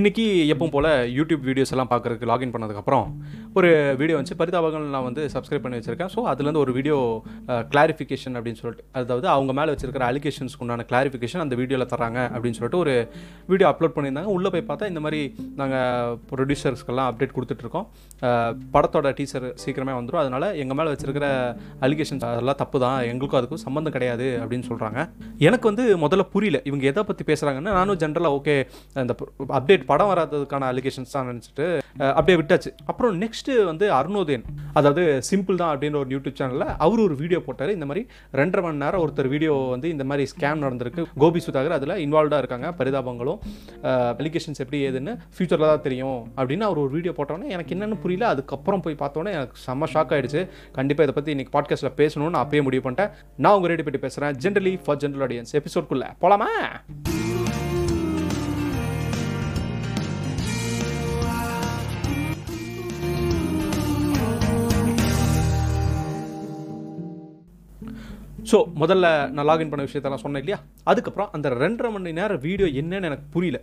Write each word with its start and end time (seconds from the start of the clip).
இன்றைக்கி 0.00 0.24
எப்பவும் 0.52 0.72
போல் 0.74 0.86
YouTube 1.18 1.46
videos 1.48 1.72
எல்லாம் 1.74 1.88
பார்க்குறதுக்கு 1.92 2.26
லாகின் 2.30 2.52
பண்ணதுக்கப்புறம் 2.54 3.06
ஒரு 3.58 3.70
வீடியோ 4.00 4.16
வந்து 4.18 4.34
பரிதாபங்கள் 4.40 4.84
நான் 4.92 5.06
வந்து 5.06 5.22
சப்ஸ்கிரைப் 5.32 5.64
பண்ணி 5.64 5.78
வச்சுருக்கேன். 5.78 6.10
ஸோ 6.14 6.20
அதுலேருந்து 6.32 6.60
ஒரு 6.64 6.72
வீடியோ 6.76 6.98
கிளாரிஃபிகேஷன் 7.72 8.36
அப்படின்னு 8.38 8.58
சொல்லிட்டு 8.60 8.84
அதாவது 9.00 9.26
அவங்க 9.32 9.52
மேலே 9.58 9.72
வச்சிருக்கிற 9.74 10.04
அலிகேஷன்ஸ்க்கு 10.10 10.62
உண்டான 10.64 10.84
கிளாரிஃபிகேஷன் 10.90 11.42
அந்த 11.44 11.56
வீடியோவில் 11.60 11.88
தராங்க 11.94 12.18
அப்படின்னு 12.34 12.58
சொல்லிட்டு 12.58 12.80
ஒரு 12.84 12.94
வீடியோ 13.52 13.68
அப்லோட் 13.70 13.96
பண்ணியிருந்தாங்க. 13.96 14.30
உள்ளே 14.36 14.52
போய் 14.54 14.64
பார்த்தா 14.70 14.90
இந்த 14.92 15.02
மாதிரி 15.06 15.20
நாங்கள் 15.62 16.14
ப்ரொடியூசர்ஸ்க்கெல்லாம் 16.30 17.08
அப்டேட் 17.12 17.34
கொடுத்துட்ருக்கோம் 17.38 17.88
படத்தோட 18.76 19.12
டீச்சர் 19.20 19.48
சீக்கிரமே 19.64 19.96
வந்துடும் 19.98 20.22
அதனால் 20.22 20.48
எங்கள் 20.64 20.80
மேலே 20.80 20.92
வச்சிருக்கிற 20.94 21.26
அலிகேஷன்ஸ் 21.88 22.28
அதெல்லாம் 22.30 22.60
தப்பு 22.62 22.80
தான். 22.86 22.98
எங்களுக்கும் 23.10 23.40
அதுக்கும் 23.40 23.64
சம்மந்தம் 23.66 23.96
கிடையாது 23.98 24.28
அப்படின்னு 24.44 24.68
சொல்கிறாங்க 24.70 25.00
எனக்கு 25.48 25.68
வந்து 25.72 25.86
முதல்ல 26.06 26.28
புரியல. 26.36 26.60
இவங்க 26.70 26.86
எதை 26.92 27.06
பற்றி 27.10 27.26
பேசுகிறாங்கன்னு 27.32 27.76
நானும் 27.80 28.00
ஜென்ரலாக 28.04 28.40
ஓகே 28.40 28.56
அந்த 29.04 29.12
அப்டேட் 29.60 29.86
படம் 29.90 30.10
வராததுக்கான 30.12 30.68
அலிகேஷன்ஸ் 30.72 31.14
தான் 31.16 31.28
நினச்சிட்டு 31.30 31.66
அப்படியே 32.18 32.36
விட்டாச்சு. 32.40 32.70
அப்புறம் 32.90 33.14
நெக்ஸ்ட்டு 33.22 33.54
வந்து 33.70 33.86
அருணோதயன். 33.98 34.44
அதாவது 34.78 35.02
சிம்பிள் 35.30 35.60
தான் 35.62 35.72
அப்படின்ற 35.72 35.98
ஒரு 36.02 36.10
யூடியூப் 36.14 36.36
சேனலில் 36.40 36.66
அவர் 36.86 37.02
ஒரு 37.06 37.14
வீடியோ 37.22 37.40
போட்டார். 37.46 37.72
இந்த 37.76 37.86
மாதிரி 37.90 38.02
ரெண்டரை 38.40 38.62
மணி 38.66 38.82
நேரம் 38.84 39.02
ஒருத்தர் 39.04 39.30
வீடியோ 39.34 39.54
வந்து 39.74 39.88
இந்த 39.94 40.06
மாதிரி 40.10 40.24
ஸ்கேம் 40.32 40.62
நடந்திருக்கு. 40.66 41.04
கோபி 41.24 41.42
சுதாகர் 41.46 41.76
அதில் 41.78 41.94
இன்வால்வ்டாக 42.04 42.42
இருக்காங்க. 42.44 42.68
பரிதாபங்களும் 42.80 43.40
அலிகேஷன்ஸ் 44.20 44.62
எப்படி 44.64 44.80
ஏதுன்னு 44.90 45.14
ஃபியூச்சரில் 45.34 45.70
தான் 45.72 45.84
தெரியும் 45.88 46.20
அப்படின்னு 46.38 46.66
அவர் 46.68 46.82
ஒரு 46.84 46.92
வீடியோ 46.96 47.14
போட்டோன்னே 47.18 47.52
எனக்கு 47.56 47.74
என்னென்னு 47.76 48.00
புரியல. 48.04 48.26
அதுக்கப்புறம் 48.34 48.84
போய் 48.86 49.00
பார்த்தோன்னே 49.04 49.34
எனக்கு 49.38 49.64
செம்ம 49.66 49.90
ஷாக் 49.94 50.14
ஆகிடுச்சு 50.16 50.42
கண்டிப்பாக 50.78 51.08
இதை 51.08 51.16
பற்றி 51.18 51.34
இன்றைக்கி 51.36 51.54
பாட்காஸ்ட்டில் 51.58 51.98
பேசணும்னு 52.02 52.34
நான் 52.36 52.44
அப்பயே 52.46 52.64
முடிவு 52.68 52.84
பண்ணிட்டேன். 52.86 53.12
நான் 53.44 53.56
உங்கள் 53.58 53.72
ரேடி 53.72 53.86
பற்றி 53.88 54.02
பேசுகிறேன் 54.06 54.40
ஜென்ரலி 54.46 54.74
ஃபார் 54.86 55.00
ஜென்ரல் 55.04 55.24
ஆடியன்ஸ் 55.28 55.56
எபிசோட்குள்ளே 55.60 56.10
போலாமா? 56.24 56.50
ஸோ 68.50 68.64
முதல்ல 68.80 69.06
நான் 69.30 69.46
லாகின் 69.46 69.68
பண்ண 69.68 69.84
விஷயத்தெல்லாம் 69.84 70.24
சொன்னேன் 70.24 70.42
இல்லையா? 70.42 70.58
அதுக்கப்புறம் 70.84 71.30
அந்த 71.32 71.48
ரெண்டரை 71.50 71.90
மணி 71.90 72.12
நேரம் 72.12 72.40
வீடியோ 72.40 72.82
என்னன்னு 72.82 73.08
எனக்கு 73.10 73.26
புரியல. 73.30 73.58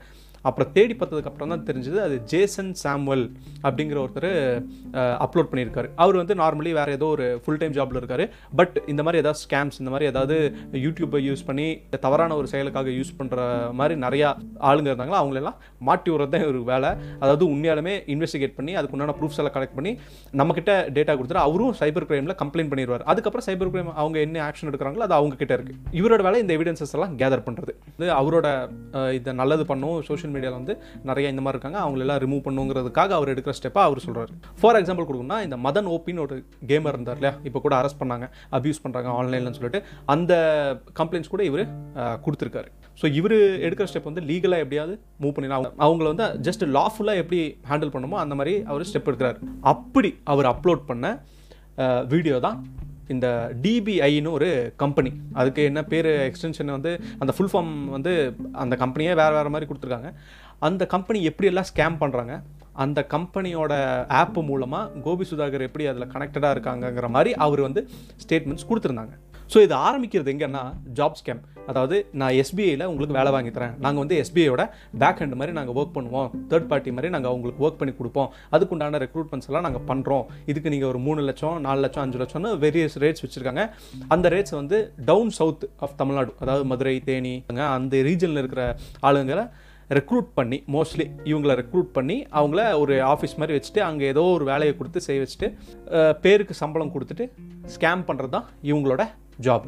அப்புறம் 0.50 0.72
தேடி 0.78 0.96
பார்த்ததுக்கப்புறம் 1.00 1.52
தான் 1.54 1.66
தெரிஞ்சது 1.70 2.00
அது 2.06 2.16
ஜேசன் 2.34 2.72
சாம்வல் 2.84 3.26
அப்படிங்கிற 3.68 3.98
ஒருத்தர் 4.04 4.30
அப்லோட் 5.26 5.50
பண்ணியிருக்காரு. 5.52 5.88
அவர் 6.04 6.20
வந்து 6.22 6.36
நார்மலி 6.42 6.72
வேறு 6.80 6.96
ஏதோ 6.98 7.08
ஒரு 7.16 7.28
ஃபுல் 7.44 7.60
டைம் 7.62 7.76
ஜாப்ல 7.78 8.00
இருக்காரு. 8.02 8.26
பட் 8.60 8.76
இந்த 8.94 9.02
மாதிரி 9.06 9.22
ஏதாவது 9.24 9.42
ஸ்கேம்ஸ் 9.46 9.80
இந்த 9.82 9.92
மாதிரி 9.94 10.10
ஏதாவது 10.12 10.36
யூடியூப்பை 10.86 11.22
யூஸ் 11.30 11.46
பண்ணி 11.50 11.68
தவறான 12.06 12.36
ஒரு 12.42 12.50
செயலுக்காக 12.54 12.90
யூஸ் 13.00 13.14
பண்ணுற 13.20 13.40
மாதிரி 13.82 13.96
நிறையா 14.06 14.30
ஆளுங்க 14.70 14.90
இருந்தாங்களோ 14.92 15.20
அவங்களெல்லாம் 15.22 15.58
மாட்டி 15.90 16.10
விடுறது 16.14 16.34
தான் 16.36 16.48
ஒரு 16.52 16.62
வேலை. 16.72 16.92
அதாவது 17.24 17.44
உண்மையாலுமே 17.54 17.96
இன்வெஸ்டிகேட் 18.16 18.56
பண்ணி 18.60 18.74
அதுக்கு 18.80 18.96
உண்டான 18.98 19.16
ப்ரூஃப்ஸ் 19.20 19.40
எல்லாம் 19.42 19.56
கலெக்ட் 19.58 19.78
பண்ணி 19.80 19.94
நம்மக்கிட்ட 20.42 20.72
டேட்டா 20.98 21.16
கொடுத்துட்டு 21.18 21.46
அவரும் 21.48 21.74
சைபர் 21.82 22.08
கிரைமில் 22.10 22.38
கம்ப்ளைண்ட் 22.44 22.72
பண்ணிடுவார். 22.74 23.06
அதுக்கப்புறம் 23.14 23.48
சைபர் 23.48 23.72
கிரைம் 23.74 23.92
அவங்க 24.02 24.18
என்ன 24.26 24.44
ஆக்ஷன் 24.48 24.70
எடுக்கிறாங்களோ 24.72 25.06
அது 25.08 25.18
அவங்க 25.20 25.36
கிட்ட 25.42 25.54
இருக்குது 25.58 25.80
இவரோட 26.00 26.22
வேலை 26.28 26.40
இந்த 26.46 26.54
எவிடன்சஸ் 26.60 26.96
எல்லாம் 26.98 27.16
கேதர் 27.22 27.46
பண்ணுறது 27.48 27.74
இது 27.98 28.12
அவரோட 28.22 28.48
இதை 29.20 29.34
நல்லது 29.42 29.66
பண்ணும் 29.72 29.98
சோஷியல் 30.10 30.34
மீடியாவில் 30.36 30.60
வந்து 30.60 30.76
நிறைய 31.10 31.34
இந்த 31.34 31.44
மாதிரி 31.46 31.58
இருக்காங்க. 31.58 31.80
அவங்களெல்லாம் 31.86 32.22
ரிமூவ் 32.26 32.44
பண்ணுங்கிறதுக்காக 32.48 33.14
அவர் 33.20 33.34
எடுக்கிற 33.36 33.56
ஸ்டெப்பாக 33.60 33.90
அவர் 33.90 34.04
சொல்கிறார் 34.08 34.32
ஃபார் 34.62 34.80
எக்ஸாம்பிள் 34.82 35.08
கொடுக்கணும்னா 35.10 35.40
இந்த 35.48 35.60
மதன் 35.68 35.90
ஓபின்னு 35.96 36.24
ஒரு 36.28 36.38
கேமர் 36.72 36.98
இருந்தார் 36.98 37.20
இல்லையா? 37.22 37.34
இப்போ 37.50 37.62
கூட 37.68 37.76
அரெஸ்ட் 37.82 38.02
பண்ணாங்க 38.02 38.28
அப்யூஸ் 38.60 38.84
பண்ணுறாங்க 38.86 39.12
ஆன்லைன்லன்னு 39.20 39.60
சொல்லிட்டு. 39.60 39.82
அந்த 40.16 40.34
கம்ப்ளைண்ட்ஸ் 41.02 41.34
கூட 41.36 41.44
இவர் 41.52 41.64
கொடுத்துருக்காரு. 42.26 42.70
ஸோ 43.02 43.06
இவர் 43.20 43.38
எடுக்கிற 43.68 43.86
ஸ்டெப் 43.92 44.10
வந்து 44.10 44.22
லீகலாக 44.32 44.64
எப்படியாவது 44.66 44.94
மூவ் 45.24 45.34
பண்ணிடலாம். 45.36 45.58
அவங்க 45.60 45.72
அவங்கள 45.86 46.08
வந்து 46.14 46.28
ஜஸ்ட் 46.48 46.64
லாஃபுல்லாக 46.78 47.22
எப்படி 47.24 47.40
ஹேண்டில் 47.72 47.94
பண்ணுமோ 47.96 48.18
அந்த 48.24 48.36
மாதிரி 48.40 48.54
அவர் 48.72 48.90
ஸ்டெப் 48.92 49.10
எடுக்கிறார். 49.12 49.40
அப்படி 49.74 50.12
அவர் 50.34 50.50
அப்லோட் 50.54 50.84
பண்ண 50.92 51.06
வீடியோ 52.14 52.36
தான் 52.46 52.58
இந்த 53.08 53.28
டிபிஐன்னு 53.64 54.32
ஒரு 54.32 54.74
கம்பெனி 54.78 55.12
அதுக்கு 55.34 55.64
என்ன 55.64 55.84
பேர் 55.84 56.06
எக்ஸ்டென்ஷன் 56.06 56.76
வந்து 56.78 56.92
அந்த 57.20 57.34
ஃபுல் 57.36 57.52
ஃபார்ம் 57.54 57.74
வந்து 57.90 58.14
அந்த 58.52 58.76
கம்பெனியே 58.84 59.14
வேறு 59.22 59.36
வேறு 59.38 59.54
மாதிரி 59.56 59.70
கொடுத்துருக்காங்க. 59.72 60.12
அந்த 60.60 60.86
கம்பெனி 60.86 61.20
எப்படியெல்லாம் 61.30 61.70
ஸ்கேம் 61.72 61.98
பண்ணுறாங்க 62.04 62.36
அந்த 62.84 63.08
கம்பெனியோட 63.12 63.74
ஆப் 64.22 64.40
மூலமாக 64.50 65.02
கோபி 65.06 65.26
சுதாகர் 65.32 65.66
எப்படி 65.68 65.88
அதில் 65.88 66.12
கனெக்டடாக 66.14 66.56
இருக்காங்கங்கிற 66.56 67.08
மாதிரி 67.10 67.34
அவர் 67.46 67.62
வந்து 67.62 67.82
ஸ்டேட்மெண்ட்ஸ் 68.24 68.68
கொடுத்துருந்தாங்க. 68.70 69.14
ஸோ 69.54 69.58
இது 69.66 69.76
ஆரம்பிக்கிறது 69.88 70.32
எங்கன்னா 70.34 70.64
ஜாப் 71.00 71.18
ஸ்கேம் 71.20 71.42
அதாவது 71.72 71.96
நான் 72.22 72.36
எஸ்பிஐயில் 72.42 72.84
உங்களுக்கு 72.90 73.16
வேலை 73.18 73.30
வாங்கி 73.36 73.52
தரேன். 73.56 73.74
நாங்கள் 73.84 74.02
வந்து 74.04 74.18
எஸ்பிஐயோட 74.24 74.64
பேக் 75.02 75.20
ஹேண்ட் 75.22 75.38
மாதிரி 75.40 75.54
நாங்கள் 75.58 75.76
ஒர்க் 75.80 75.94
பண்ணுவோம். 75.98 76.30
தேர்ட் 76.52 76.68
பார்ட்டி 76.72 76.92
மாதிரி 76.98 77.10
நாங்கள் 77.16 77.34
உங்களுக்கு 77.38 77.64
ஒர்க் 77.66 77.80
பண்ணி 77.80 77.94
கொடுப்போம். 78.00 78.30
அதுக்குண்டான 78.56 79.00
ரெக்ரூட்மெண்ட்ஸ் 79.06 79.50
எல்லாம் 79.50 79.66
நாங்கள் 79.68 79.86
பண்ணுறோம் 79.92 80.26
இதுக்கு 80.52 80.74
நீங்கள் 80.74 80.92
ஒரு 80.92 81.02
மூணு 81.08 81.24
லட்சம் 81.30 81.58
நாலு 81.68 81.82
லட்சம் 81.86 82.04
அஞ்சு 82.06 82.22
லட்சம்னு 82.24 82.52
வேரியஸ் 82.66 82.98
ரேட்ஸ் 83.06 83.26
வச்சுருக்காங்க. 83.26 83.66
அந்த 84.16 84.30
ரேட்ஸ் 84.36 84.58
வந்து 84.62 84.80
டவுன் 85.12 85.34
சவுத் 85.40 85.66
ஆஃப் 85.86 85.98
தமிழ்நாடு 86.02 86.34
அதாவது 86.46 86.66
மதுரை 86.74 86.96
தேனி 87.10 87.36
அந்த 87.78 88.04
ரீஜனில் 88.10 88.42
இருக்கிற 88.44 88.66
ஆளுங்களை 89.10 89.46
ரெக்ரூட் 89.98 90.30
பண்ணி 90.38 90.58
மோஸ்ட்லி 90.76 91.06
இவங்கள 91.32 91.52
ரெக்ரூட் 91.60 91.90
பண்ணி 91.98 92.16
அவங்கள 92.40 92.62
ஒரு 92.84 92.94
ஆஃபீஸ் 93.12 93.36
மாதிரி 93.42 93.56
வச்சுட்டு 93.58 93.82
அங்கே 93.90 94.06
ஏதோ 94.14 94.24
ஒரு 94.38 94.46
வேலையை 94.54 94.74
கொடுத்து 94.80 95.06
செய்ய 95.08 95.24
வச்சுட்டு 95.24 95.48
பேருக்கு 96.24 96.54
சம்பளம் 96.62 96.96
கொடுத்துட்டு 96.96 97.26
ஸ்கேம் 97.76 98.08
பண்ணுறது 98.10 98.34
தான் 98.38 98.48
இவங்களோட 98.70 99.04
ஜாப் 99.42 99.66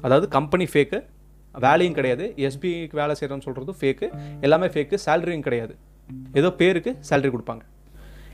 அதாவது 0.00 0.28
கம்பெனி 0.28 0.64
ஃபேக்கு 0.64 1.04
வேலையும் 1.52 1.94
கிடையாது. 1.94 2.34
எஸ்பிஐக்கு 2.36 2.92
வேலை 2.92 3.14
செய்கிறோன்னு 3.20 3.46
சொல்கிறதும் 3.46 3.78
ஃபேக்கு 3.80 4.08
எல்லாமே 4.40 4.66
ஃபேக்கு 4.66 4.98
சேலரியும் 5.06 5.40
கிடையாது. 5.40 5.76
ஏதோ 6.32 6.52
பேருக்கு 6.52 6.98
சேலரி 7.10 7.30
கொடுப்பாங்க. 7.34 7.60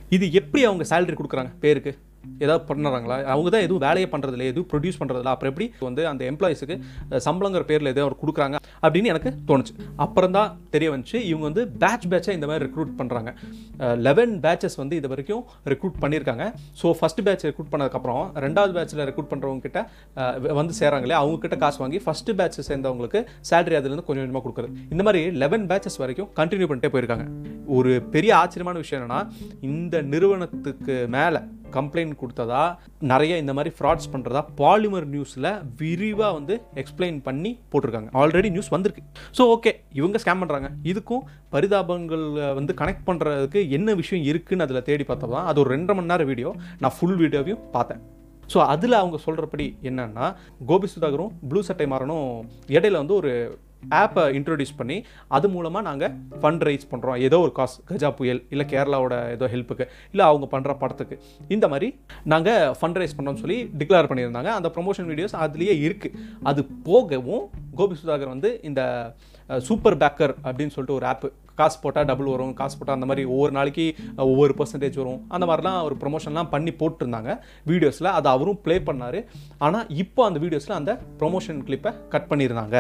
இது 0.09 0.33
எப்படி 0.33 0.65
அவங்க 0.65 0.85
சேலரி 0.91 1.17
கொடுக்குறாங்க 1.21 1.53
பேருக்கு? 1.61 1.99
ஏதாவது 2.45 2.63
பண்ணுறாங்களா? 2.71 3.17
அவங்க 3.35 3.49
தான் 3.55 3.65
எதுவும் 3.67 3.83
வேலையை 3.87 4.09
பண்ணுறதில்ல 4.15 4.47
எதுவும் 4.53 4.69
ப்ரொடியூஸ் 4.73 4.99
பண்ணுறதில்ல 5.01 5.33
அப்புறம் 5.35 5.53
எப்படி 5.53 5.67
வந்து 5.89 6.03
அந்த 6.13 6.23
எம்ப்ளாயிஸுக்கு 6.33 6.77
சம்பளங்கிற 7.27 7.65
பேரில் 7.71 7.93
எதோ 7.95 8.05
அவர் 8.07 8.17
கொடுக்குறாங்க 8.23 8.57
அப்படின்னு 8.85 9.11
எனக்கு 9.13 9.31
தோணுச்சு. 9.49 9.75
அப்புறம் 10.05 10.35
தான் 10.39 10.51
தெரிய 10.75 10.89
வந்துச்சு 10.95 11.19
இவங்க 11.31 11.45
வந்து 11.51 11.65
பேட்ச் 11.83 12.07
பேட்சாக 12.13 12.37
இந்த 12.39 12.47
மாதிரி 12.51 12.65
ரெக்ரூட் 12.67 12.93
பண்ணுறாங்க 13.01 13.31
லெவன் 14.07 14.35
பேட்சஸ் 14.47 14.79
வந்து 14.83 14.95
இது 15.01 15.09
வரைக்கும் 15.13 15.43
ரெக்ரூட் 15.73 15.99
பண்ணியிருக்காங்க. 16.05 16.47
ஸோ 16.81 16.95
ஃபஸ்ட் 17.01 17.23
பேட்ச் 17.29 17.47
ரெக்ரூட் 17.49 17.71
பண்ணதுக்கப்புறம் 17.73 18.23
ரெண்டாவது 18.47 18.75
பேட்சில் 18.79 19.05
ரெக்ரூட் 19.11 19.31
பண்ணுறவங்க 19.33 19.63
கிட்ட 19.67 19.81
வந்து 20.61 20.75
சேராங்களே 20.81 21.17
அவங்கக்கிட்ட 21.23 21.59
காசு 21.65 21.81
வாங்கி 21.85 22.01
ஃபஸ்ட்டு 22.07 22.37
பேட்ச் 22.41 22.61
சேர்ந்தவங்களுக்கு 22.71 23.23
சேலரி 23.51 23.77
அதுலேருந்து 23.81 24.07
கொஞ்சம் 24.09 24.25
கொஞ்சமாக 24.25 24.45
கொடுக்குறது. 24.47 24.71
இந்த 24.95 25.03
மாதிரி 25.09 25.23
லெவன் 25.43 25.67
பேட்சஸ் 25.73 26.01
வரைக்கும் 26.05 26.31
கண்டினியூ 26.41 26.69
பண்ணிட்டே 26.71 26.93
போயிருக்காங்க. 26.95 27.27
ஒரு 27.77 27.93
பெரிய 28.15 28.33
ஆச்சரியமான 28.43 28.79
விஷயம் 28.85 29.01
என்னன்னா 29.01 29.21
இந்த 29.73 30.03
நிறுவனத்துக்கு 30.13 30.97
மேலே 31.17 31.41
கம்ப்ளைண்ட் 31.77 32.15
கொடுத்ததா? 32.23 32.63
நிறைய 33.13 33.39
இந்த 33.43 33.53
மாதிரி 33.59 33.73
ஃப்ராட்ஸ் 33.79 34.11
பண்ணுறதா 34.15 34.43
பாலிமர் 34.61 35.07
நியூஸில் 35.15 35.51
விரிவாக 35.83 36.33
வந்து 36.39 36.57
எக்ஸ்பிளைன் 36.83 37.19
பண்ணி 37.29 37.53
போட்டிருக்காங்க. 37.73 38.11
ஆல்ரெடி 38.23 38.51
நியூஸ் 38.57 38.73
வந்திருக்கு. 38.77 39.05
ஸோ 39.39 39.45
ஓகே 39.55 39.73
இவங்க 40.01 40.19
ஸ்கேம் 40.25 40.43
பண்ணுறாங்க 40.45 40.71
இதுக்கும் 40.93 41.25
பரிதாபங்கள் 41.55 42.27
வந்து 42.59 42.75
கனெக்ட் 42.83 43.07
பண்ணுறதுக்கு 43.11 43.63
என்ன 43.79 43.95
விஷயம் 44.03 44.27
இருக்குன்னு 44.33 44.67
அதில் 44.67 44.87
தேடி 44.91 45.07
பார்த்தா 45.11 45.33
தான் 45.37 45.49
அது 45.53 45.61
ஒரு 45.65 45.73
ரெண்டரை 45.77 45.97
மணி 45.99 46.13
நேரம் 46.13 46.31
வீடியோ 46.33 46.53
நான் 46.83 46.97
ஃபுல் 46.99 47.19
வீடியோவையும் 47.23 47.65
பார்த்தேன். 47.79 48.03
ஸோ 48.53 48.59
அதில் 48.73 49.01
அவங்க 49.01 49.19
சொல்கிறபடி 49.27 49.67
என்னென்னா 49.89 50.27
கோபி 50.71 50.89
சுதாகரும் 50.95 51.31
ப்ளூ 51.51 51.61
சட்டை 51.69 51.87
மாறனும் 51.93 52.27
இடையில 52.77 53.01
வந்து 53.03 53.15
ஒரு 53.21 53.31
ஆப்பை 54.01 54.25
இன்ட்ரடியூஸ் 54.39 54.75
பண்ணி 54.81 54.97
அது 55.37 55.49
மூலமாக 55.55 55.85
நாங்கள் 55.89 56.13
ஃபண்ட் 56.43 56.65
ரைஸ் 56.69 56.87
பண்ணுறோம் 56.93 57.19
ஏதோ 57.27 57.39
ஒரு 57.47 57.53
காசு 57.59 57.77
கஜா 57.91 58.11
புயல் 58.19 58.41
இல்லை 58.55 58.67
கேரளாவோட 58.73 59.15
ஏதோ 59.37 59.49
ஹெல்ப்புக்கு 59.55 59.87
இல்லை 60.13 60.25
அவங்க 60.31 60.49
பண்ணுற 60.55 60.75
படத்துக்கு. 60.83 61.19
இந்த 61.57 61.69
மாதிரி 61.75 61.91
நாங்கள் 62.33 62.75
ஃபண்ட் 62.81 63.01
ரைஸ் 63.03 63.17
பண்ணுறோம்னு 63.17 63.43
சொல்லி 63.45 63.59
டிக்ளேர் 63.83 64.11
பண்ணியிருந்தாங்க. 64.11 64.51
அந்த 64.59 64.71
ப்ரொமோஷன் 64.77 65.09
வீடியோஸ் 65.13 65.37
அதுலேயே 65.45 65.77
இருக்குது 65.87 66.19
அது 66.51 66.63
போகவும் 66.89 67.47
கோபி 67.81 67.97
சுதாகர் 68.03 68.35
வந்து 68.35 68.51
இந்த 68.71 68.83
சூப்பர் 69.69 69.99
பேக்கர் 70.03 70.35
அப்படின்னு 70.47 70.75
சொல்லிட்டு 70.75 70.99
ஒரு 70.99 71.07
ஆப்பு 71.11 71.29
காசு 71.61 71.77
போட்டால் 71.85 72.07
டபுள் 72.11 72.31
வரும் 72.35 72.53
காசு 72.61 72.75
போட்டால் 72.79 72.97
அந்த 72.99 73.09
மாதிரி 73.11 73.25
ஒவ்வொரு 73.35 73.53
நாளைக்கு 73.59 73.87
ஒவ்வொரு 74.31 74.55
பர்சன்டேஜ் 74.61 74.99
வரும். 75.03 75.21
அந்த 75.35 75.45
மாதிரிலாம் 75.51 75.79
ஒரு 75.89 75.97
ப்ரொமோஷன்லாம் 76.03 76.51
பண்ணி 76.55 76.75
போட்டிருந்தாங்க. 76.83 77.31
வீடியோஸில் 77.71 78.11
அதை 78.19 78.29
அவரும் 78.37 78.61
ப்ளே 78.67 78.77
பண்ணார். 78.89 79.19
ஆனால் 79.67 79.87
இப்போ 80.05 80.23
அந்த 80.29 80.41
வீடியோஸில் 80.45 80.77
அந்த 80.81 80.95
ப்ரொமோஷன் 81.23 81.61
கிளிப்பை 81.69 81.93
கட் 82.15 82.29
பண்ணியிருந்தாங்க 82.33 82.77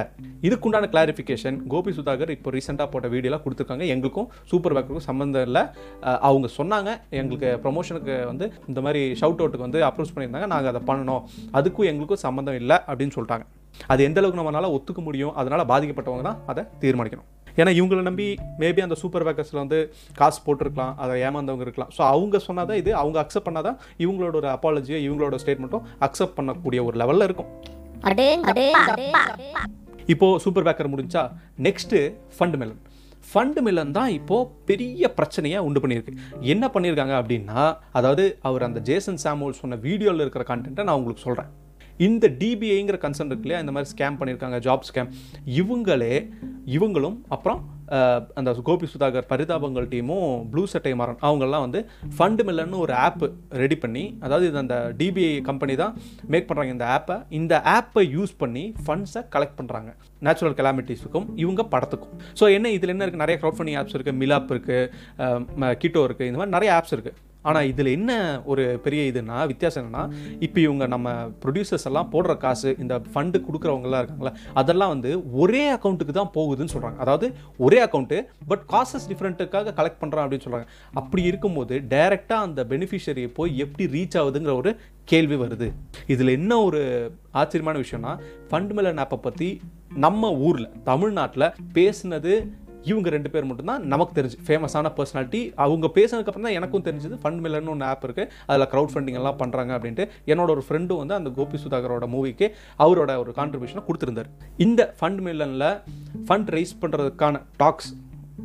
இதுக்குண்டான 0.49 0.89
கிளாரிஃபிகேஷன் 0.95 1.59
கோபி 1.75 1.93
சுதாகர் 1.99 2.35
இப்போ 2.37 2.51
ரீசெண்டாக 2.57 2.89
போட்ட 2.95 3.09
வீடியோலாம் 3.17 3.45
கொடுத்துருக்காங்க. 3.47 3.87
எங்களுக்கும் 3.97 4.29
சூப்பர் 4.53 4.77
பேக்கருக்கும் 4.77 5.09
சம்மந்தம் 5.11 5.47
இல்லை. 5.49 5.65
அவங்க 6.29 6.47
சொன்னாங்க 6.59 6.91
எங்களுக்கு 7.21 7.51
ப்ரொமோஷனுக்கு 7.67 8.15
வந்து 8.31 8.47
இந்த 8.71 8.81
மாதிரி 8.87 9.03
ஷவுட் 9.21 9.43
அவுட்டுக்கு 9.43 9.67
வந்து 9.69 9.83
அப்ரோச் 9.91 10.15
பண்ணியிருந்தாங்க. 10.15 10.49
நாங்கள் 10.55 10.73
அதை 10.75 10.83
பண்ணணும். 10.91 11.23
அதுக்கும் 11.61 11.91
எங்களுக்கும் 11.93 12.25
சம்மந்தம் 12.27 12.59
இல்லை 12.63 12.79
அப்படின்னு 12.91 13.17
சொல்லிட்டாங்க. 13.19 13.47
அது 13.93 14.01
எந்த 14.09 14.19
அளவுக்கு 14.21 14.41
நம்மளால 14.41 14.69
ஒத்துக்க 14.77 15.01
முடியும் 15.07 15.33
அதனால 15.41 15.63
பாதிக்கப்பட்டவங்க 15.71 16.25
தான் 16.29 16.41
அதை 16.51 16.63
தீர்மானிக்கணும். 16.83 17.29
ஏன்னா 17.61 17.73
இவங்களை 17.79 18.03
நம்பி 18.09 18.27
மேபி 18.63 18.83
அந்த 18.87 18.97
சூப்பர் 19.03 19.27
பேக்கர்ஸில் 19.27 19.61
வந்து 19.63 19.79
காசு 20.21 20.41
போட்டிருக்கலாம் 20.47 20.95
அதை 21.03 21.15
ஏமாந்தவங்க 21.27 21.67
இருக்கலாம். 21.67 21.93
ஸோ 21.97 22.03
அவங்க 22.15 22.41
சொன்னாதான் 22.49 22.81
இது 22.83 22.93
அவங்க 23.03 23.19
அக்செப்ட் 23.25 23.49
பண்ணாதான் 23.49 23.79
இவங்களோட 24.05 24.35
ஒரு 24.43 24.51
அப்பாலஜியோ 24.57 25.01
இவங்களோட 25.07 25.39
ஸ்டேட்மெண்ட்டும் 25.45 25.87
அக்செப்ட் 26.09 26.37
பண்ணக்கூடிய 26.41 26.83
ஒரு 26.89 26.99
லெவலில் 27.03 27.27
இருக்கும். 27.29 27.51
இப்போது 30.15 30.41
சூப்பர் 30.45 30.67
பேக்கர் 30.67 30.93
முடிஞ்சா 30.95 31.23
next 31.67 32.01
fund 32.39 32.59
million 32.63 32.83
fund 33.29 33.61
million 33.67 33.95
தான் 33.99 34.11
இப்போது 34.19 34.49
பெரிய 34.71 35.09
பிரச்சனையை 35.19 35.59
உண்டு 35.67 35.81
பண்ணியிருக்கு. 35.83 36.13
என்ன 36.55 36.65
பண்ணியிருக்காங்க 36.75 37.15
அப்படின்னா 37.21 37.61
அதாவது 37.99 38.25
அவர் 38.49 38.67
அந்த 38.69 38.81
ஜேசன் 38.89 39.23
சாமுவல் 39.25 39.61
சொன்ன 39.63 39.79
வீடியோவில் 39.87 40.25
இருக்கிற 40.25 40.45
கண்டென்ட்டை 40.51 40.87
நான் 40.89 40.99
உங்களுக்கு 41.01 41.27
சொல்கிறேன் 41.27 41.51
இந்த 41.99 42.29
டிபிஐங்கிற 42.41 42.97
கன்சர்ன் 43.05 43.31
இருக்கு 43.31 43.47
இல்லையா? 43.47 43.63
இந்த 43.65 43.73
மாதிரி 43.73 43.91
ஸ்கேம் 43.93 44.19
பண்ணியிருக்காங்க 44.21 44.59
ஜாப் 44.67 44.87
ஸ்கேம் 44.89 45.11
இவங்களே 45.61 46.15
இவங்களும் 46.77 47.17
அப்புறம் 47.29 47.61
அந்த 48.35 48.51
கோபி 48.69 48.87
சுதாகர் 48.93 49.27
பரிதாபங்கள் 49.31 49.89
டீமும் 49.93 50.31
ப்ளூ 50.53 50.67
சட்டை 50.67 50.93
மாறன் 51.01 51.19
அவங்கெல்லாம் 51.21 51.65
வந்து 51.67 51.81
ஃபண்டு 52.17 52.45
மில்லன்னு 52.49 52.79
ஒரு 52.85 52.93
ஆப் 53.07 53.25
ரெடி 53.63 53.77
பண்ணி 53.83 54.05
அதாவது 54.23 54.47
இது 54.51 54.59
அந்த 54.63 54.77
டிபிஐ 55.01 55.43
கம்பெனி 55.43 55.75
தான் 55.83 55.95
மேக் 56.33 56.49
பண்ணுறாங்க 56.49 56.73
இந்த 56.77 56.87
ஆப்பை 56.97 57.17
இந்த 57.31 57.63
ஆப்பை 57.77 58.05
யூஸ் 58.17 58.35
பண்ணி 58.43 58.65
ஃபண்ட்ஸை 58.87 59.23
கலெக்ட் 59.37 59.59
பண்ணுறாங்க 59.61 59.93
நேச்சுரல் 60.21 60.57
கலாமிட்டிஸுக்கும் 60.61 61.29
இவங்க 61.37 61.63
படத்துக்கும். 61.75 62.15
ஸோ 62.41 62.55
என்ன 62.55 62.71
இதில் 62.71 62.89
என்ன 62.89 63.05
இருக்குது 63.05 63.25
நிறைய 63.25 63.39
க்ரௌட் 63.41 63.59
ஃபண்டிங் 63.59 63.79
ஆப்ஸ் 63.83 63.97
இருக்குது 63.99 64.21
மிலாப் 64.23 64.51
இருக்குது 64.57 65.75
கிட்டோ 65.85 66.03
இருக்குது 66.09 66.27
இந்த 66.27 66.39
மாதிரி 66.39 66.51
நிறைய 66.51 66.73
ஆப்ஸ் 66.79 66.97
இருக்குது 66.97 67.33
ஆனால் 67.45 67.67
இதில் 67.67 67.91
என்ன 67.93 68.13
ஒரு 68.45 68.81
பெரிய 68.83 69.13
இதுன்னா 69.13 69.47
வித்தியாசம் 69.47 69.83
என்னென்னா 69.83 70.05
இப்போ 70.41 70.61
இவங்க 70.61 70.87
நம்ம 70.87 71.09
ப்ரொடியூசர்ஸ் 71.43 71.87
எல்லாம் 71.87 72.11
போடுற 72.13 72.37
காசு 72.37 72.71
இந்த 72.79 73.01
ஃபண்டு 73.13 73.39
கொடுக்குறவங்கலாம் 73.47 74.01
இருக்காங்களா 74.01 74.33
அதெல்லாம் 74.55 74.89
வந்து 74.89 75.11
ஒரே 75.37 75.73
அக்கௌண்ட்டுக்கு 75.73 76.13
தான் 76.13 76.33
போகுதுன்னு 76.35 76.75
சொல்கிறாங்க 76.75 76.97
அதாவது 76.97 77.29
ஒரே 77.59 77.81
அக்கௌண்ட்டு 77.85 78.19
பட் 78.49 78.65
காசஸ் 78.73 79.09
டிஃப்ரெண்ட்டுக்காக 79.09 79.75
கலெக்ட் 79.75 80.03
பண்ணுறான் 80.03 80.25
அப்படின்னு 80.25 80.47
சொல்கிறாங்க 80.47 80.69
அப்படி 80.95 81.23
இருக்கும்போது 81.23 81.75
டைரெக்டாக 81.89 82.49
அந்த 82.49 82.65
பெனிஃபிஷரியை 82.65 83.33
போய் 83.33 83.57
எப்படி 83.59 83.87
ரீச் 83.87 84.19
ஆகுதுங்கிற 84.19 84.55
ஒரு 84.57 84.73
கேள்வி 85.05 85.37
வருது. 85.37 85.67
இதில் 86.07 86.29
என்ன 86.29 86.53
ஒரு 86.61 86.81
ஆச்சரியமான 87.33 87.79
விஷயம்னா 87.79 88.13
ஃபண்ட் 88.51 88.73
மில்லன் 88.73 89.01
ஆப்பை 89.05 89.19
பற்றி 89.21 89.49
நம்ம 89.97 90.31
ஊரில் 90.41 90.71
தமிழ்நாட்டில் 90.85 91.47
பேசினது 91.73 92.33
இவங்க 92.91 93.09
ரெண்டு 93.17 93.31
பேர் 93.35 93.49
மட்டும்தான் 93.51 93.83
நமக்கு 93.93 94.13
தெரிஞ்சு 94.19 94.39
ஃபேமஸான 94.47 94.93
பர்சனாலிட்டி 94.99 95.41
அவங்க 95.65 95.87
பேசினதுக்கப்புறம் 95.99 96.49
தான் 96.49 96.57
எனக்கும் 96.61 96.87
தெரிஞ்சது. 96.89 97.17
ஃபண்ட் 97.23 97.43
மில்லர்னு 97.45 97.73
ஒன்று 97.75 97.89
ஆப் 97.91 98.07
இருக்குது 98.09 98.31
அதில் 98.51 98.69
க்ரௌட் 98.73 98.93
ஃபண்டிங் 98.95 99.19
எல்லாம் 99.21 99.39
பண்ணுறாங்க 99.43 99.73
அப்படின்ட்டு. 99.77 100.07
என்னோட 100.33 100.49
ஒரு 100.57 100.65
ஃப்ரெண்டும் 100.69 101.01
வந்து 101.03 101.19
அந்த 101.21 101.33
கோபி 101.39 101.61
சுதாகரோட 101.65 102.07
மூவிக்கு 102.15 102.49
அவரோட 102.87 103.13
ஒரு 103.25 103.33
கான்ட்ரிபியூஷனை 103.41 103.85
கொடுத்துருந்தார். 103.91 104.31
இந்த 104.67 104.83
ஃபண்ட் 105.01 105.23
மில்லனில் 105.29 105.69
ஃபண்ட் 106.27 106.53
ரைஸ் 106.57 106.75
பண்ணுறதுக்கான 106.83 107.43
tax 107.63 107.93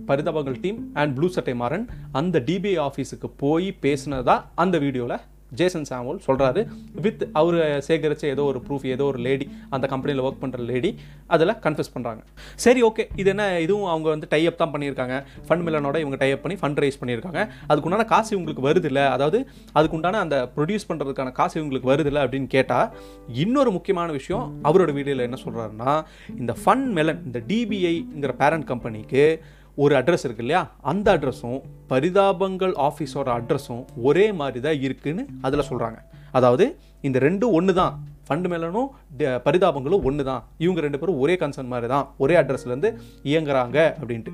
Parithabangal 0.10 0.62
team 0.64 0.80
and 1.02 1.14
Blue 1.18 1.28
Sattai 1.36 1.54
Maran 1.64 1.86
அந்த 2.20 2.44
டிபிஐ 2.48 2.78
ஆஃபீஸுக்கு 2.88 3.28
போய் 3.44 3.68
பேசினதா 3.84 4.38
அந்த 4.64 4.76
வீடியோவில் 4.86 5.18
ஜேசன் 5.60 5.88
சாமுவல் 5.90 6.20
சொல்கிறாரு 6.28 6.62
வித் 7.06 7.24
அவர் 7.34 7.58
சேகரித்த 7.88 8.26
ஏதோ 8.36 8.44
ஒரு 8.52 8.62
ப்ரூஃப் 8.68 8.86
ஏதோ 8.96 9.06
ஒரு 9.12 9.20
லேடி 9.28 9.46
அந்த 9.76 9.86
கம்பெனியில் 9.94 10.24
ஒர்க் 10.28 10.42
பண்ணுற 10.44 10.66
லேடி 10.72 10.92
அதில் 11.36 11.56
கன்ஃபியூஸ் 11.66 11.94
பண்ணுறாங்க 11.96 12.22
சரி 12.66 12.84
ஓகே 12.90 13.06
இது 13.16 13.30
என்ன 13.30 13.44
இதுவும் 13.66 13.90
அவங்க 13.94 14.08
வந்து 14.10 14.28
டைப் 14.34 14.60
தான் 14.62 14.74
பண்ணியிருக்காங்க. 14.74 15.16
ஃபண்ட் 15.48 15.66
மில்லனோட 15.66 15.98
இவங்க 16.04 16.18
டைப் 16.24 16.42
பண்ணி 16.44 16.58
ஃபண்ட் 16.62 16.82
ரைஸ் 16.84 17.00
பண்ணியிருக்காங்க. 17.02 17.42
அதுக்குண்டான 17.70 18.06
காசு 18.14 18.30
இவங்களுக்கு 18.36 18.64
வருதில்ல. 18.70 19.02
அதாவது 19.16 19.40
அதுக்குண்டான 19.78 20.20
அந்த 20.26 20.38
ப்ரொடியூஸ் 20.56 20.88
பண்ணுறதுக்கான 20.90 21.32
காசு 21.40 21.56
இவங்களுக்கு 21.62 21.92
வருதில்ல 21.94 22.24
அப்படின்னு 22.26 22.50
கேட்டால் 22.56 22.90
இன்னொரு 23.44 23.72
முக்கியமான 23.78 24.12
விஷயம் 24.20 24.46
அவரோட 24.70 24.92
வீடியோவில் 24.98 25.28
என்ன 25.28 25.40
சொல்கிறாருன்னா 25.46 25.94
இந்த 26.42 26.56
ஃபண்ட் 26.64 26.90
மெலன் 26.98 27.22
இந்த 27.30 27.42
டிபிஐங்கிற 27.52 28.34
பேரண்ட் 28.44 28.68
கம்பெனிக்கு 28.72 29.24
ஒரு 29.84 29.94
அட்ரஸ் 29.96 30.26
இருக்கு 30.26 30.44
இல்லையா? 30.44 30.62
அந்த 30.84 31.08
அட்ரஸும் 31.18 31.60
பரிதாபங்கள் 31.88 32.74
ஆஃபீஸோட 32.88 33.28
அட்ரஸும் 33.40 33.84
ஒரே 34.04 34.32
மாதிரி 34.32 34.60
தான் 34.60 34.82
இருக்குன்னு 34.82 35.24
அதில் 35.42 35.68
சொல்கிறாங்க 35.70 36.00
அதாவது 36.32 36.66
இந்த 37.02 37.20
ரெண்டும் 37.20 37.52
ஒன்று 37.52 37.74
தான் 37.74 37.94
ஃபண்டு 38.28 38.50
மேலனும் 38.52 38.90
பரிதாபங்களும் 39.46 40.04
ஒன்று 40.04 40.24
தான் 40.24 40.42
இவங்க 40.58 40.82
ரெண்டு 40.82 41.00
பேரும் 41.00 41.20
ஒரே 41.20 41.36
கன்சர்ன் 41.36 41.68
மாதிரி 41.68 41.88
தான் 41.88 42.08
ஒரே 42.18 42.36
அட்ரஸ்லேருந்து 42.36 42.90
இயங்குறாங்க 43.24 43.78
அப்படின்ட்டு. 44.02 44.34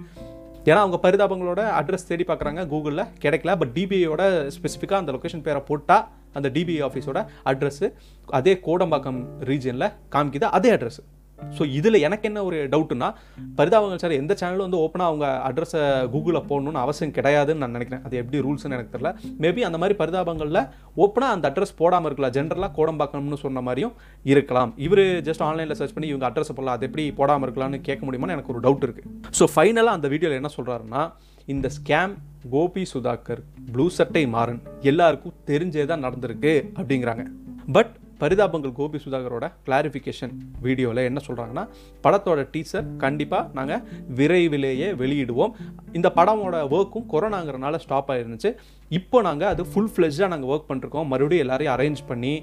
ஏன்னா 0.67 0.81
அவங்க 0.83 0.97
பரிதாபங்களோட 1.03 1.61
அட்ரஸ் 1.79 2.07
தேடி 2.07 2.23
பார்க்குறாங்க 2.23 2.61
கூகுளில். 2.67 3.07
கிடைக்கல. 3.23 3.51
பட் 3.57 3.73
டிபிஐயோட 3.75 4.23
ஸ்பெசிஃபிக்காக 4.55 4.99
அந்த 4.99 5.11
லொக்கேஷன் 5.11 5.43
பேரை 5.43 5.61
போட்டால் 5.69 6.05
அந்த 6.33 6.49
டிபிஐ 6.49 6.81
ஆஃபீஸோட 6.89 7.19
அட்ரஸ்ஸு 7.45 7.87
அதே 8.29 8.53
கோடம்பாக்கம் 8.67 9.19
ரீஜனில் 9.49 9.91
காமிக்குது 10.15 10.47
அதே 10.49 10.71
அட்ரஸ் 10.71 10.99
ஸோ 11.57 11.63
இதில் 11.77 11.97
எனக்கு 12.07 12.25
என்ன 12.29 12.39
ஒரு 12.47 12.57
டவுட்டுன்னா 12.73 13.09
பரிதாபங்கள் 13.59 14.01
சார் 14.03 14.15
எந்த 14.21 14.33
சேனலும் 14.41 14.65
வந்து 14.67 14.79
ஓப்பனாக 14.85 15.09
அவங்க 15.11 15.25
அட்ரஸை 15.49 15.81
கூகுளில் 16.13 16.45
போடணும்னு 16.49 16.81
அவசியம் 16.85 17.13
கிடையாதுன்னு 17.17 17.63
நான் 17.63 17.75
நினைக்கிறேன். 17.77 18.03
அது 18.07 18.19
எப்படி 18.21 18.43
ரூல்ஸ்னு 18.45 18.77
எனக்கு 18.77 18.93
தெரியல. 18.95 19.11
மேபி 19.43 19.63
அந்த 19.69 19.79
மாதிரி 19.83 19.97
பரிதாபங்களில் 20.01 20.61
ஓப்பனாக 21.05 21.35
அந்த 21.37 21.45
அட்ரஸ் 21.51 21.75
போடாமல் 21.81 22.09
இருக்கலாம். 22.09 22.35
ஜென்ரலாக 22.37 22.71
கோடம்பாக்கம்னு 22.79 23.41
சொன்ன 23.45 23.63
மாதிரியும் 23.67 23.93
இருக்கலாம். 24.33 24.73
இவர் 24.87 25.05
ஜஸ்ட் 25.29 25.45
ஆன்லைனில் 25.49 25.79
சர்ச் 25.81 25.95
பண்ணி 25.97 26.09
இவங்க 26.13 26.27
அட்ரஸ் 26.29 26.55
போடலாம். 26.55 26.77
அது 26.77 26.87
எப்படி 26.89 27.05
போடாமல் 27.19 27.47
இருக்கலாம்னு 27.47 27.81
கேட்க 27.89 28.01
முடியுமான்னு 28.07 28.37
எனக்கு 28.37 28.53
ஒரு 28.55 28.63
டவுட் 28.67 28.85
இருக்குது 28.87 29.33
ஸோ 29.39 29.47
ஃபைனலாக 29.55 29.97
அந்த 29.99 30.09
வீடியோவில் 30.15 30.39
என்ன 30.41 30.51
சொல்கிறாருன்னா 30.57 31.03
இந்த 31.53 31.67
ஸ்கேம் 31.77 32.13
கோபி 32.53 32.83
சுதாகர் 32.91 33.41
ப்ளூ 33.73 33.85
சட்டை 33.97 34.23
மாறன். 34.35 34.59
எல்லாருக்கும் 34.91 35.35
தெரிஞ்சே 35.49 35.83
தான் 35.91 36.03
நடந்திருக்கு 36.05 36.53
அப்படிங்கிறாங்க. 36.79 37.23
பட் 37.75 37.93
பரிதாபங்கள் 38.21 38.73
கோபி 38.79 38.97
சுதாகரோட 39.05 39.45
கிளாரிஃபிகேஷன் 39.65 40.33
வீடியோவில் 40.65 41.01
என்ன 41.09 41.19
சொல்கிறாங்கன்னா 41.27 41.63
படத்தோட 42.05 42.43
டீச்சர் 42.53 42.85
கண்டிப்பாக 43.03 43.49
நாங்கள் 43.57 43.81
விரைவிலேயே 44.19 44.89
வெளியிடுவோம். 45.01 45.53
இந்த 45.97 46.07
படமோட 46.19 46.55
ஒர்க்கும் 46.77 47.07
கொரோனாங்கிறனால 47.13 47.81
ஸ்டாப் 47.85 48.11
ஆகிருந்துச்சு 48.13 48.51
இப்போ 48.99 49.19
நாங்கள் 49.27 49.51
அது 49.53 49.65
ஃபுல் 49.71 49.91
ஃப்ளெஜ்டாக 49.93 50.31
நாங்கள் 50.33 50.51
ஒர்க் 50.53 50.69
பண்ணிருக்கோம். 50.69 51.09
மறுபடியும் 51.13 51.45
எல்லாரையும் 51.45 51.75
அரேஞ்ச் 51.75 52.01
பண்ணி 52.11 52.33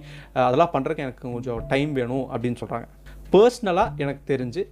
அதெல்லாம் 0.48 0.74
பண்ணுறதுக்கு 0.76 1.06
எனக்கு 1.06 1.24
கொஞ்சம் 1.36 1.64
டைம் 1.72 1.92
வேணும் 2.00 2.26
அப்படின்னு 2.34 2.60
சொல்கிறாங்க 2.62 2.88
பர்சனலாக 3.34 4.02
எனக்கு 4.04 4.22
தெரிஞ்சு 4.32 4.64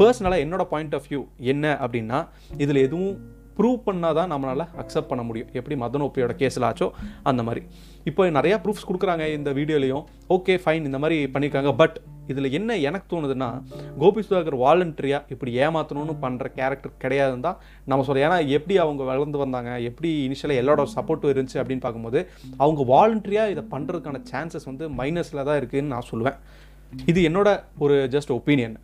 பர்சனலாக 0.00 0.44
என்னோடய 0.44 0.70
பாயிண்ட் 0.74 0.94
ஆஃப் 0.98 1.08
வியூ 1.12 1.22
என்ன 1.52 1.64
அப்படின்னா 1.84 2.18
இதில் 2.64 2.84
எதுவும் 2.86 3.14
ப்ரூவ் 3.56 3.80
பண்ணால் 3.86 4.16
தான் 4.18 4.30
நம்மளால் 4.32 4.68
அக்செப்ட் 4.82 5.08
பண்ண 5.10 5.22
முடியும். 5.28 5.50
எப்படி 5.58 5.74
மதன் 5.82 6.04
ஓப்பியோட 6.04 6.34
கேஸில் 6.42 6.66
ஆச்சோ 6.68 6.86
அந்த 7.30 7.40
மாதிரி. 7.48 7.62
இப்போ 8.10 8.22
நிறையா 8.36 8.56
ப்ரூஃப்ஸ் 8.62 8.86
கொடுக்குறாங்க 8.88 9.24
இந்த 9.38 9.50
வீடியோலையும். 9.58 10.04
ஓகே 10.36 10.54
ஃபைன் 10.62 10.86
இந்த 10.88 10.98
மாதிரி 11.02 11.16
பண்ணியிருக்காங்க. 11.34 11.70
பட் 11.80 11.96
இதில் 12.32 12.48
என்ன 12.58 12.76
எனக்கு 12.88 13.06
தோணுதுன்னா 13.12 13.48
கோபி 14.00 14.20
சுதாகர் 14.26 14.56
வாலண்டரியாக 14.62 15.32
இப்படி 15.34 15.50
ஏமாற்றணும்னு 15.64 16.14
பண்ணுற 16.24 16.46
கேரக்டர் 16.58 16.92
கிடையாதுன்னு 17.04 17.46
தான் 17.46 17.58
நம்ம 17.90 18.04
சொல்ல 18.08 18.24
ஏன்னா 18.26 18.38
எப்படி 18.56 18.74
அவங்க 18.84 19.02
வளர்ந்து 19.10 19.38
வந்தாங்க 19.42 19.70
எப்படி 19.88 20.10
இனிஷியலாக 20.26 20.62
எல்லாரோட 20.62 20.86
சப்போர்ட்டும் 20.96 21.32
இருந்துச்சு 21.32 21.60
அப்படின்னு 21.62 21.84
பார்க்கும்போது 21.86 22.20
அவங்க 22.62 22.84
வாலண்டரியாக 22.92 23.54
இதை 23.54 23.64
பண்ணுறதுக்கான 23.74 24.22
சான்சஸ் 24.30 24.68
வந்து 24.70 24.86
மைனஸில் 25.00 25.46
தான் 25.48 25.58
இருக்குதுன்னு 25.60 25.94
நான் 25.94 26.08
சொல்லுவேன். 26.12 26.38
இது 27.10 27.20
என்னோட 27.30 27.50
ஒரு 27.84 27.96
ஜஸ்ட் 28.16 28.34
ஒப்பீனியன் 28.38 28.76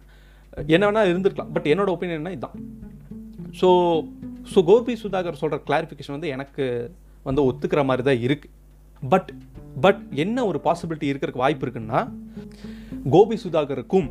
என்ன 0.74 0.84
வேணால் 0.86 1.10
இருந்திருக்கலாம். 1.12 1.50
பட் 1.56 1.68
என்னோட 1.72 1.90
ஒப்பீனியன்னா 1.96 2.34
இதுதான் 2.36 2.56
ஸோ 3.60 3.68
ஸோ 4.52 4.58
கோபி 4.70 4.94
சுதாகர் 5.02 5.42
சொல்கிற 5.42 5.58
கிளாரிஃபிகேஷன் 5.68 6.16
வந்து 6.16 6.32
எனக்கு 6.36 6.64
வந்து 7.28 7.42
ஒத்துக்கிற 7.48 7.80
மாதிரி 7.88 8.02
தான் 8.08 8.22
இருக்குது 8.26 8.54
பட் 9.08 9.32
பட் 9.80 10.00
என்ன 10.10 10.46
ஒரு 10.46 10.60
பாசிபிலிட்டி 10.64 11.10
இருக்கிறதுக்கு 11.10 11.36
வாய்ப்பு 11.36 11.66
இருக்குன்னா 11.66 12.12
கோபி 13.10 13.40
சுதாகருக்கும் 13.44 14.10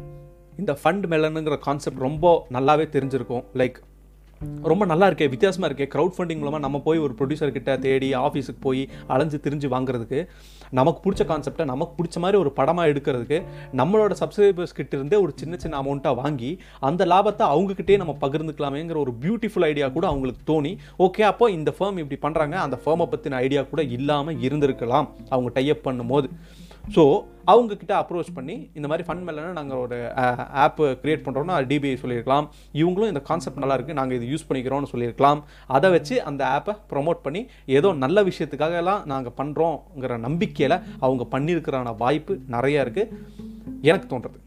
இந்த 0.58 0.77
ஃபண்ட் 0.84 1.06
மெலனுங்கிற 1.10 1.58
கான்செப்ட் 1.58 1.98
ரொம்ப 1.98 2.48
நல்லாவே 2.51 2.88
தெரிஞ்சிருக்கும். 2.89 3.44
லைக் 3.53 3.75
ரொம்ப 4.63 4.86
நல்லா 4.86 5.08
இருக்கே 5.10 5.29
வித்தியாசமாக 5.29 5.70
இருக்கே. 5.70 5.88
க்ரௌட் 5.94 6.15
ஃபண்டிங் 6.15 6.41
மூலமாக 6.41 6.63
நம்ம 6.65 6.79
போய் 6.79 7.00
ஒரு 7.00 7.13
ப்ரொடியூசர்கிட்ட 7.20 7.79
தேடி 7.79 8.13
ஆஃபீஸுக்கு 8.15 8.62
போய் 8.62 8.89
அலைஞ்சு 9.08 9.38
திரிஞ்சு 9.38 9.67
வாங்குறதுக்கு 9.74 10.27
நமக்கு 10.70 11.00
பிடிச்ச 11.06 11.24
கான்செப்டை 11.32 11.65
நமக்கு 11.65 11.94
பிடிச்ச 11.98 12.17
மாதிரி 12.17 12.38
ஒரு 12.38 12.51
படமாக 12.51 12.91
எடுக்கிறதுக்கு 12.94 13.44
நம்மளோட 13.75 14.13
சப்ஸ்கிரைபர்ஸ் 14.20 14.75
கிட்ட 14.75 14.98
இருந்தே 14.98 15.17
ஒரு 15.22 15.34
சின்ன 15.36 15.58
சின்ன 15.58 15.82
அமௌண்ட்டாக 15.82 16.15
வாங்கி 16.15 16.60
அந்த 16.79 17.06
லாபத்தை 17.06 17.46
அவங்கக்கிட்டே 17.53 17.98
நம்ம 17.98 18.15
பகிர்ந்துக்கலாமேங்கிற 18.22 18.96
ஒரு 18.96 19.13
பியூட்டிஃபுல் 19.22 19.67
ஐடியா 19.72 19.89
கூட 19.89 20.08
அவங்களுக்கு 20.08 20.44
தோணி 20.53 20.77
ஓகே 21.00 21.22
அப்போ 21.22 21.51
இந்த 21.51 21.74
ஃபேம் 21.79 21.98
இப்படி 22.03 22.20
பண்ணுறாங்க 22.25 22.51
அந்த 22.51 22.79
ஃபேமை 22.86 23.08
பற்றின 23.13 23.39
ஐடியா 23.46 23.62
கூட 23.62 23.84
இல்லாமல் 23.84 24.36
இருந்திருக்கலாம். 24.36 25.08
அவங்க 25.29 25.51
டைப் 25.53 25.86
பண்ணும்போது. 25.89 26.29
ஸோ 26.96 27.03
அவங்கக்கிட்ட 27.51 27.94
அப்ரோச் 28.01 28.29
பண்ணி 28.38 28.56
இந்த 28.77 28.88
மாதிரி 28.89 29.03
ஃபண்ட் 29.08 29.25
மேலே 29.27 29.44
நாங்கள் 29.58 29.82
ஒரு 29.84 29.98
ஆப்பு 30.63 30.86
கிரியேட் 31.01 31.24
பண்ணுறோம்னா 31.25 31.56
டிபிஐ 31.70 31.98
சொல்லியிருக்கலாம். 32.03 32.46
இவங்களும் 32.79 33.12
இந்த 33.12 33.22
கான்செப்ட் 33.29 33.62
நல்லா 33.63 33.75
இருக்குது 33.77 33.98
நாங்கள் 34.00 34.17
இது 34.20 34.32
யூஸ் 34.32 34.48
பண்ணிக்கிறோம்னு 34.48 34.89
சொல்லியிருக்கலாம். 34.94 35.39
அதை 35.75 35.89
வச்சு 35.96 36.15
அந்த 36.29 36.41
ஆப்பை 36.56 36.74
ப்ரொமோட் 36.94 37.22
பண்ணி 37.25 37.41
ஏதோ 37.77 37.91
நல்ல 38.03 38.24
விஷயத்துக்காகலாம் 38.29 39.03
நாங்கள் 39.13 39.36
பண்ணுறோங்கிற 39.39 40.17
நம்பிக்கையில் 40.27 40.77
அவங்க 41.06 41.25
பண்ணியிருக்கிறான 41.36 41.96
வாய்ப்பு 42.03 42.36
நிறையா 42.56 42.82
இருக்குது 42.88 43.13
எனக்கு 43.89 44.10
தோன்றது. 44.13 44.39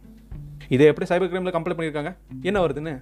இதை 0.74 0.84
எப்படி 0.90 1.08
சைபர் 1.12 1.30
கிரைமில் 1.30 1.56
கம்ப்ளைண்ட் 1.56 1.80
பண்ணியிருக்காங்க? 1.80 2.12
என்ன 2.48 2.58
வருதுன்னு 2.64 2.94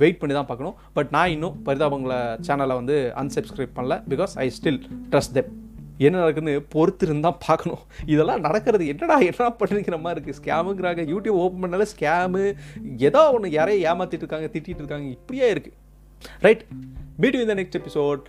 வெயிட் 0.00 0.18
பண்ணி 0.22 0.34
தான் 0.36 0.48
பார்க்கணும். 0.48 0.78
பட் 0.96 1.12
நான் 1.16 1.34
இன்னும் 1.36 1.58
பரிதாபங்களை 1.68 2.18
சேனலை 2.48 2.76
வந்து 2.80 2.98
அன்சப்ஸ்கிரைப் 3.22 3.76
பண்ணல 3.78 3.96
because 4.14 4.34
I 4.46 4.48
still 4.58 4.82
trust 5.12 5.36
them. 5.38 5.48
என்ன 6.04 6.16
நடக்குதுன்னு 6.22 6.54
பொறுத்து 6.74 7.04
இருந்தால் 7.08 7.38
பார்க்கணும். 7.46 7.82
இதெல்லாம் 8.12 8.42
நடக்கிறது 8.46 8.86
என்னடா 8.92 9.16
என்ன 9.30 9.50
பண்ணிருக்கிற 9.60 9.98
மாதிரி 10.04 10.18
இருக்குது 10.18 10.38
ஸ்கேமுங்கிறாங்க 10.40 11.04
யூடியூப் 11.12 11.40
ஓப்பன் 11.44 11.62
பண்ணாலே 11.64 11.86
ஸ்கேமு 11.92 12.42
ஏதோ 13.08 13.22
ஒன்று 13.36 13.50
யாரையும் 13.58 13.86
ஏமாற்றிட்டு 13.90 14.24
இருக்காங்க 14.26 14.48
திட்டிகிட்டு 14.54 14.82
இருக்காங்க. 14.84 15.08
இப்படியே 15.16 15.48
இருக்குது 15.54 15.76
ரைட் 16.46 16.64
மீட் 17.22 17.40
இந்த 17.44 17.56
நெக்ஸ்ட் 17.60 17.78
எபிசோட் 17.80 18.22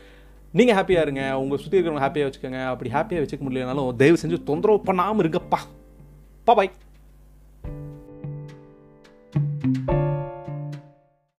நீங்கள் 0.57 0.77
ஹாப்பியாக 0.77 1.05
இருங்க. 1.05 1.23
உங்கள் 1.43 1.61
சுற்றி 1.61 1.77
இருக்கிறவங்க 1.77 2.05
ஹாப்பியாக 2.05 2.27
வச்சுக்கோங்க. 2.29 2.61
அப்படி 2.73 2.89
ஹாப்பியாக 2.97 3.23
வச்சுக்க 3.23 3.43
முடியலனாலும் 3.47 3.89
தயவு 4.01 4.21
செஞ்சு 4.23 4.37
தொந்தரவு 4.49 4.79
பண்ணாமல் 4.89 5.23
இருக்கப்பா 5.25 5.59
பா 6.47 6.53
பாய் 6.59 6.71